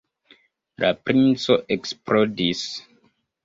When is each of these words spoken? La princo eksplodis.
La 0.83 0.89
princo 1.11 1.59
eksplodis. 1.77 2.67